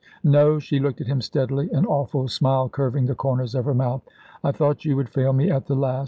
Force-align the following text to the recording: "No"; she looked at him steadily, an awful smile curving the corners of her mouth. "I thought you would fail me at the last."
"No"; 0.23 0.57
she 0.57 0.79
looked 0.79 0.99
at 0.99 1.05
him 1.05 1.21
steadily, 1.21 1.69
an 1.69 1.85
awful 1.85 2.27
smile 2.27 2.69
curving 2.69 3.05
the 3.05 3.13
corners 3.13 3.53
of 3.53 3.65
her 3.65 3.75
mouth. 3.75 4.01
"I 4.43 4.51
thought 4.51 4.83
you 4.83 4.95
would 4.95 5.09
fail 5.09 5.31
me 5.31 5.51
at 5.51 5.67
the 5.67 5.75
last." 5.75 5.99